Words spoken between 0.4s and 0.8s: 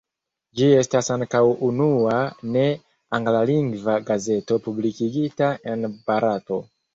Ĝi